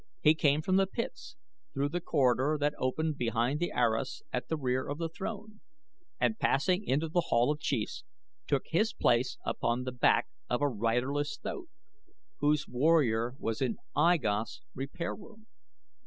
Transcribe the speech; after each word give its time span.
He 0.21 0.33
came 0.33 0.63
from 0.63 0.77
the 0.77 0.87
pits 0.87 1.35
through 1.75 1.89
the 1.89 2.01
corridor 2.01 2.57
that 2.59 2.73
opened 2.79 3.17
behind 3.19 3.59
the 3.59 3.71
arras 3.71 4.23
at 4.33 4.47
the 4.47 4.57
rear 4.57 4.87
of 4.87 4.97
the 4.97 5.09
throne, 5.09 5.61
and 6.19 6.39
passing 6.39 6.83
into 6.83 7.07
The 7.07 7.25
Hall 7.27 7.51
of 7.51 7.59
Chiefs 7.59 8.03
took 8.47 8.63
his 8.65 8.93
place 8.93 9.37
upon 9.45 9.83
the 9.83 9.91
back 9.91 10.25
of 10.49 10.59
a 10.59 10.67
riderless 10.67 11.37
thoat, 11.37 11.69
whose 12.39 12.67
warrior 12.67 13.35
was 13.37 13.61
in 13.61 13.77
I 13.95 14.17
Gos' 14.17 14.61
repair 14.73 15.13
room. 15.13 15.45